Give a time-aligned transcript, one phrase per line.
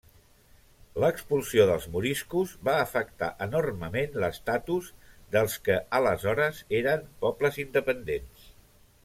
[1.01, 4.89] L'expulsió dels moriscos va afectar enormement l'estatus
[5.37, 8.51] dels que, aleshores, era pobles independents.